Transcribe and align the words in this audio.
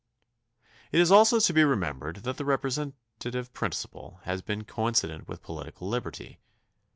It 0.91 0.99
is 0.99 1.11
also 1.11 1.39
to 1.39 1.53
be 1.53 1.63
remembered 1.63 2.23
that 2.23 2.37
the 2.37 2.43
representative 2.43 3.53
principle 3.53 4.19
has 4.23 4.41
been 4.41 4.63
coincident 4.65 5.27
with 5.27 5.43
political 5.43 5.87
liberty. 5.87 6.39